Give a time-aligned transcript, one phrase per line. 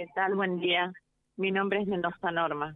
[0.00, 0.34] ¿Qué tal?
[0.34, 0.90] Buen día.
[1.36, 2.74] Mi nombre es Mendoza Norma.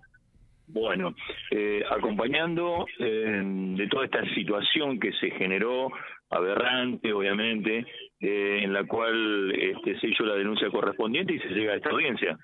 [0.66, 1.14] Bueno,
[1.50, 5.88] eh, acompañando eh, de toda esta situación que se generó,
[6.28, 7.86] aberrante obviamente,
[8.20, 11.88] eh, en la cual este, se hizo la denuncia correspondiente y se llega a esta
[11.88, 12.36] audiencia.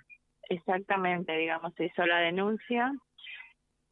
[0.49, 2.91] Exactamente, digamos, se hizo la denuncia.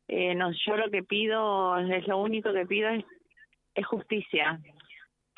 [0.08, 3.04] Eh, no, yo lo que pido, es lo único que pido es,
[3.74, 4.58] es justicia,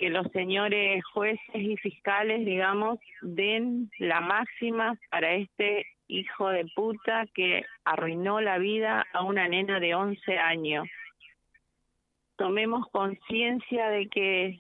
[0.01, 7.27] que los señores jueces y fiscales, digamos, den la máxima para este hijo de puta
[7.35, 10.89] que arruinó la vida a una nena de 11 años.
[12.37, 14.57] Tomemos conciencia de que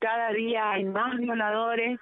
[0.00, 2.00] cada día hay más violadores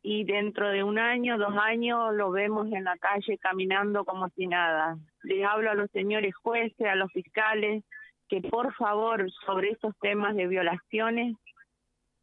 [0.00, 4.46] y dentro de un año, dos años, lo vemos en la calle caminando como si
[4.46, 4.96] nada.
[5.24, 7.82] Les hablo a los señores jueces, a los fiscales,
[8.28, 11.36] que por favor sobre estos temas de violaciones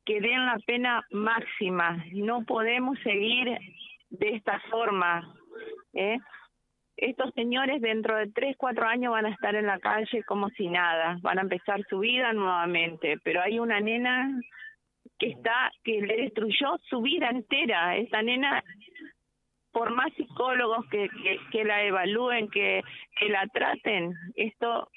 [0.06, 2.04] que den la pena máxima.
[2.14, 3.58] No podemos seguir
[4.10, 5.34] de esta forma.
[5.94, 6.18] ¿eh?
[6.98, 10.68] Estos señores dentro de tres, cuatro años van a estar en la calle como si
[10.68, 14.30] nada, van a empezar su vida nuevamente, pero hay una nena
[15.18, 17.96] que está, que le destruyó su vida entera.
[17.96, 18.64] Esta nena,
[19.72, 22.82] por más psicólogos que, que, que la evalúen, que,
[23.20, 24.90] que la traten, esto,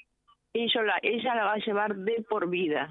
[0.53, 2.89] la, ella la va a llevar de por vida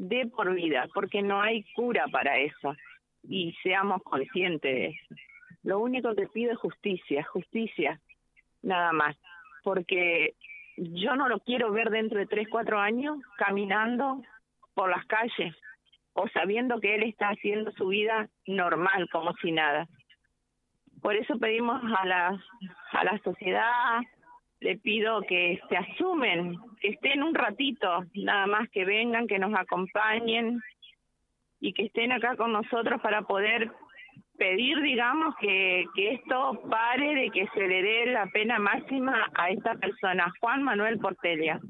[0.00, 2.74] de por vida, porque no hay cura para eso
[3.22, 5.14] y seamos conscientes de eso.
[5.62, 8.00] Lo único que pido es justicia, justicia,
[8.62, 9.14] nada más,
[9.62, 10.34] porque
[10.78, 14.22] yo no lo quiero ver dentro de tres, cuatro años caminando
[14.72, 15.54] por las calles
[16.14, 19.86] o sabiendo que él está haciendo su vida normal, como si nada.
[21.02, 22.42] Por eso pedimos a la,
[22.92, 24.00] a la sociedad,
[24.60, 29.54] le pido que se asumen, que estén un ratito, nada más que vengan, que nos
[29.54, 30.60] acompañen
[31.60, 33.70] y que estén acá con nosotros para poder
[34.38, 39.74] pedir, digamos, que, esto pare de que se le dé la pena máxima a esta
[39.74, 41.60] persona, Juan Manuel Portelia.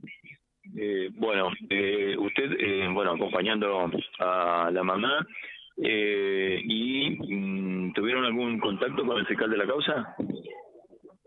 [0.76, 5.26] Eh, bueno, eh, usted, eh, bueno, acompañando a la mamá,
[5.82, 10.14] eh, ¿y mm, tuvieron algún contacto con el fiscal de la causa?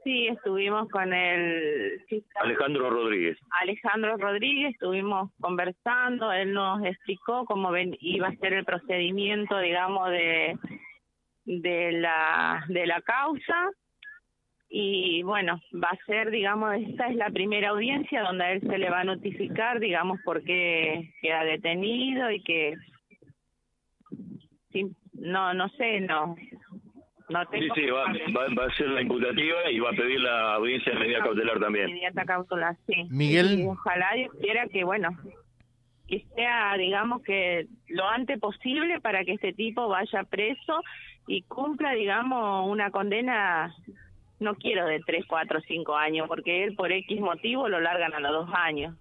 [0.03, 2.01] Sí, estuvimos con el
[2.35, 3.37] Alejandro Rodríguez.
[3.61, 10.09] Alejandro Rodríguez, estuvimos conversando, él nos explicó cómo ven, iba a ser el procedimiento, digamos,
[10.09, 10.57] de,
[11.45, 13.69] de, la, de la causa.
[14.67, 18.77] Y bueno, va a ser, digamos, esta es la primera audiencia donde a él se
[18.77, 22.73] le va a notificar, digamos, por qué queda detenido y que,
[24.71, 26.35] sí, no, no sé, no,
[27.27, 28.05] sí, sí, va,
[28.57, 31.89] va, a ser la imputativa y va a pedir la audiencia de medida cautelar también.
[31.89, 33.05] Inmediata cautelar, sí.
[33.09, 33.59] Miguel.
[33.59, 35.09] Y ojalá Dios quiera que, bueno,
[36.07, 40.81] que sea, digamos, que lo antes posible para que este tipo vaya preso
[41.27, 43.73] y cumpla, digamos, una condena,
[44.39, 48.19] no quiero de tres, cuatro, cinco años, porque él por X motivo lo largan a
[48.19, 48.95] los dos años.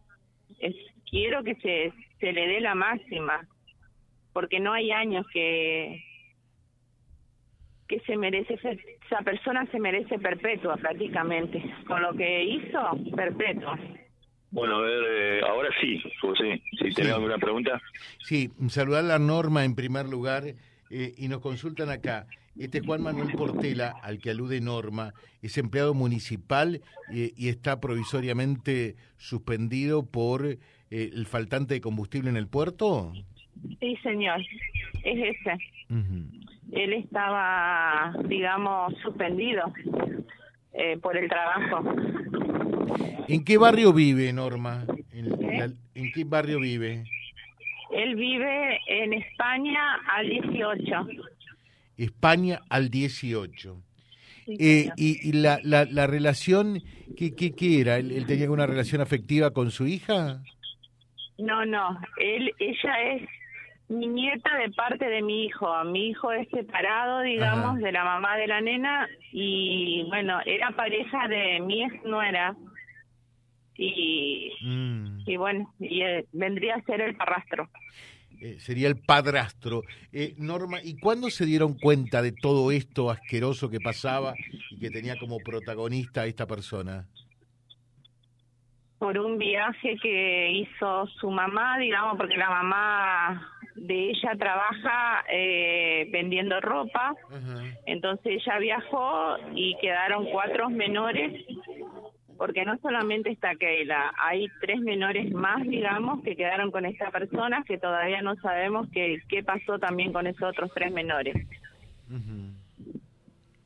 [0.60, 0.77] Es,
[1.10, 3.47] quiero que se, se le dé la máxima,
[4.33, 6.03] porque no hay años que
[7.92, 12.78] que se merece, esa persona se merece perpetua prácticamente, con lo que hizo,
[13.14, 13.78] perpetua.
[14.50, 17.78] Bueno, a ver, eh, ahora sí, José, si tenés alguna pregunta.
[18.20, 20.44] Sí, saludar la norma en primer lugar
[20.88, 22.26] eh, y nos consultan acá.
[22.58, 26.80] Este Juan Manuel Portela, al que alude Norma, es empleado municipal
[27.12, 30.59] eh, y está provisoriamente suspendido por
[30.91, 33.12] el faltante de combustible en el puerto.
[33.80, 34.41] Sí, señor,
[35.04, 35.59] es ese
[36.72, 39.72] él estaba, digamos, suspendido
[40.72, 41.84] eh, por el trabajo.
[43.28, 44.87] ¿En qué barrio vive, Norma?
[45.12, 47.05] ¿En, ¿En, qué barrio vive?
[47.91, 51.06] Él vive en España al 18.
[51.99, 53.77] España al 18.
[54.47, 56.83] eh, y, y la, la, la, relación,
[57.16, 57.99] ¿qué, qué, qué era?
[57.99, 60.43] ¿Él, ¿Él, tenía una relación afectiva con su hija?
[61.39, 63.28] No, no, él, ella es
[63.92, 65.84] mi nieta de parte de mi hijo.
[65.84, 71.28] Mi hijo es separado, digamos, de la mamá de la nena y bueno, era pareja
[71.28, 72.56] de mi ex nuera
[73.77, 75.21] y, mm.
[75.27, 77.68] y bueno, y, eh, vendría a ser el parrastro.
[78.41, 79.83] Eh, sería el padrastro.
[80.12, 84.34] Eh, Norma, ¿y cuándo se dieron cuenta de todo esto asqueroso que pasaba
[84.71, 87.06] y que tenía como protagonista a esta persona?
[88.98, 96.09] Por un viaje que hizo su mamá, digamos, porque la mamá de ella trabaja eh,
[96.10, 97.15] vendiendo ropa,
[97.86, 101.45] entonces ella viajó y quedaron cuatro menores,
[102.36, 107.65] porque no solamente está Keila, hay tres menores más, digamos, que quedaron con esta persona,
[107.66, 111.34] que todavía no sabemos qué, qué pasó también con esos otros tres menores.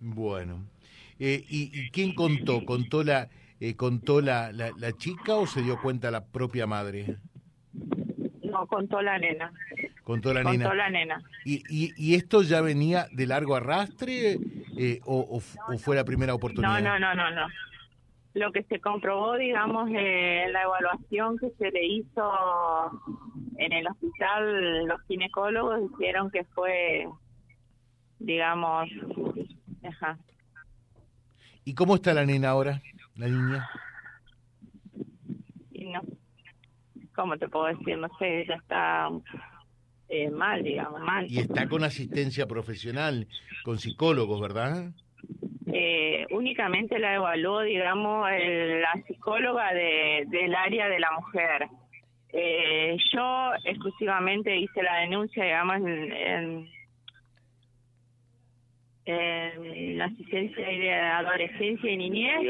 [0.00, 0.64] Bueno.
[1.18, 2.64] Eh, ¿y, quién contó?
[2.64, 3.28] ¿Contó la
[3.58, 7.16] eh, contó la, la, chica o se dio cuenta la propia madre?
[8.42, 9.50] No, contó la nena.
[10.06, 10.64] Contó la nena.
[10.66, 11.20] Contó la nena.
[11.44, 14.38] ¿Y, y, esto ya venía de largo arrastre
[14.78, 16.80] eh, o, o, fue la primera oportunidad?
[16.80, 17.48] No, no, no, no, no.
[18.34, 22.22] Lo que se comprobó, digamos, en la evaluación que se le hizo
[23.56, 27.08] en el hospital, los ginecólogos dijeron que fue,
[28.20, 28.88] digamos,
[29.82, 30.16] ajá,
[31.64, 32.80] ¿Y cómo está la nena ahora,
[33.16, 33.68] la niña?
[35.72, 36.00] no,
[37.12, 37.98] ¿cómo te puedo decir?
[37.98, 39.08] No sé, ella está
[40.08, 41.26] eh, mal, digamos, mal.
[41.30, 43.26] Y está con asistencia profesional,
[43.64, 44.90] con psicólogos, ¿verdad?
[45.72, 51.68] Eh, únicamente la evaluó, digamos, la psicóloga de, del área de la mujer.
[52.32, 56.68] Eh, yo exclusivamente hice la denuncia, digamos, en
[59.06, 62.40] en asistencia de adolescencia y niñez,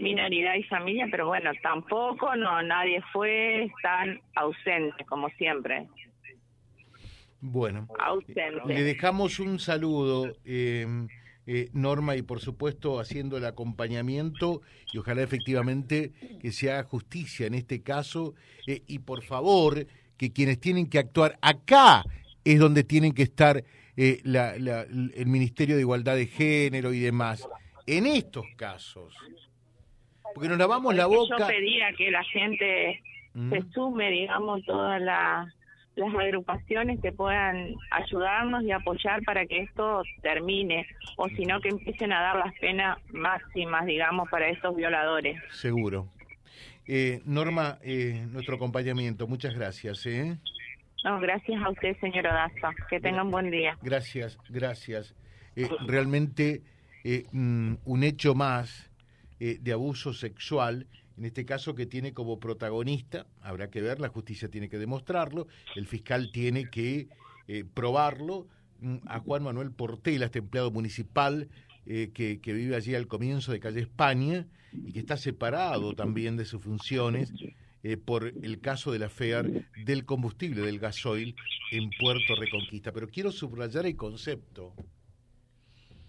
[0.00, 5.86] minoridad y familia, pero bueno, tampoco, no, nadie fue, están ausentes, como siempre.
[7.40, 7.88] Bueno,
[8.66, 11.08] le dejamos un saludo, em,
[11.46, 14.60] eh, Norma, y por supuesto haciendo el acompañamiento,
[14.92, 18.34] y ojalá efectivamente que se haga justicia en este caso,
[18.66, 19.86] eh, y por favor,
[20.16, 22.04] que quienes tienen que actuar acá
[22.44, 23.62] es donde tienen que estar
[23.96, 27.48] eh, la, el Ministerio de Igualdad de Género y demás.
[27.86, 29.14] En estos casos,
[30.34, 31.36] porque nos lavamos la boca.
[31.38, 33.00] Yo pedía que la gente
[33.34, 33.50] mm.
[33.50, 35.00] se sume, digamos, todas
[35.98, 40.86] las agrupaciones que puedan ayudarnos y apoyar para que esto termine,
[41.16, 45.40] o si no, que empiecen a dar las penas máximas, digamos, para estos violadores.
[45.50, 46.08] Seguro.
[46.86, 50.06] Eh, Norma, eh, nuestro acompañamiento, muchas gracias.
[50.06, 50.38] ¿eh?
[51.04, 52.70] No, gracias a usted, señor Odaza.
[52.88, 53.76] Que tenga un buen día.
[53.82, 55.14] Gracias, gracias.
[55.54, 56.62] Eh, realmente
[57.04, 58.90] eh, mm, un hecho más
[59.40, 60.86] eh, de abuso sexual,
[61.18, 65.48] en este caso que tiene como protagonista, habrá que ver, la justicia tiene que demostrarlo,
[65.76, 67.08] el fiscal tiene que
[67.74, 68.46] probarlo,
[68.80, 71.48] mm, a Juan Manuel Portela, este empleado municipal
[71.86, 76.44] que, que vive allí al comienzo de calle España y que está separado también de
[76.44, 77.32] sus funciones
[77.84, 79.48] eh, por el caso de la FEAR
[79.84, 81.36] del combustible, del gasoil
[81.70, 82.92] en Puerto Reconquista.
[82.92, 84.74] Pero quiero subrayar el concepto.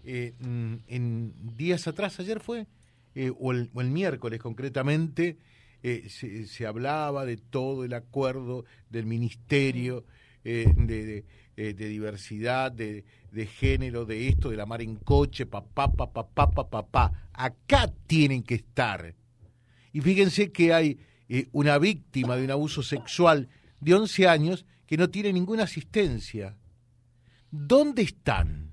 [0.02, 2.66] Eh, mm, en días atrás, ayer fue,
[3.14, 5.38] eh, o, el, miércoles concretamente,
[5.82, 10.04] se, hablaba de todo el acuerdo del Ministerio
[10.44, 11.24] de,
[11.56, 13.04] diversidad, de,
[13.46, 17.28] género, de esto, de la mar en coche, papá, papá, papá, papá.
[17.32, 19.14] Acá tienen que estar.
[19.92, 20.98] Y fíjense que hay
[21.28, 23.48] eh, una víctima de un abuso sexual
[23.80, 26.56] de 11 años que no tiene ninguna asistencia.
[27.50, 28.72] ¿Dónde están?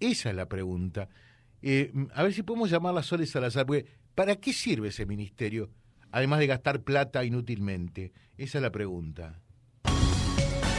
[0.00, 1.08] Esa es la pregunta.
[1.66, 5.70] Eh, a ver si podemos llamarla Soles Salazar, porque ¿para qué sirve ese ministerio?
[6.12, 8.12] Además de gastar plata inútilmente.
[8.36, 9.40] Esa es la pregunta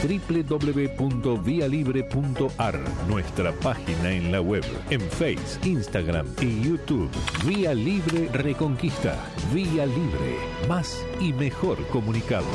[0.02, 7.10] www.vialibre.ar, nuestra página en la web, en Face, Instagram y YouTube.
[7.44, 9.18] Vía Libre Reconquista.
[9.52, 10.36] Vía Libre.
[10.68, 12.46] Más y mejor comunicados.